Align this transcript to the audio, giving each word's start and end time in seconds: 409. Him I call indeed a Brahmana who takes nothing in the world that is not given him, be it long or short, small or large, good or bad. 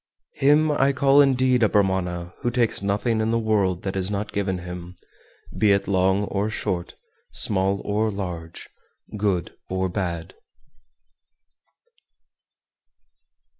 409. 0.39 0.49
Him 0.59 0.71
I 0.81 0.93
call 0.93 1.21
indeed 1.21 1.61
a 1.61 1.69
Brahmana 1.69 2.33
who 2.39 2.49
takes 2.49 2.81
nothing 2.81 3.21
in 3.21 3.29
the 3.29 3.37
world 3.37 3.83
that 3.83 3.95
is 3.95 4.09
not 4.09 4.31
given 4.31 4.57
him, 4.57 4.95
be 5.55 5.71
it 5.73 5.87
long 5.87 6.23
or 6.23 6.49
short, 6.49 6.95
small 7.33 7.79
or 7.85 8.09
large, 8.09 8.67
good 9.15 9.53
or 9.69 9.89
bad. 9.89 10.33